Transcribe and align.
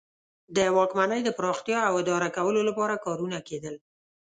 د 0.55 0.57
واکمنۍ 0.77 1.21
د 1.25 1.29
پراختیا 1.37 1.79
او 1.89 1.93
اداره 2.01 2.29
کولو 2.37 2.61
لپاره 2.69 3.01
کارونه 3.05 3.37
کیدل. 3.47 3.75